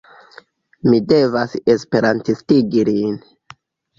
Mi 0.87 1.01
devas 1.11 1.53
esperantistigi 1.73 2.87
lin. 2.91 3.21